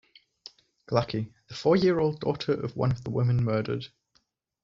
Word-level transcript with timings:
Glaki- 0.89 1.31
The 1.47 1.53
four-year-old 1.53 2.21
daughter 2.21 2.53
of 2.53 2.75
one 2.75 2.89
of 2.91 3.03
the 3.03 3.11
women 3.11 3.43
murdered. 3.43 3.85